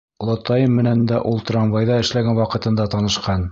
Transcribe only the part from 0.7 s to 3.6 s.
менән дә ул трамвайҙа эшләгән ваҡытында танышҡан.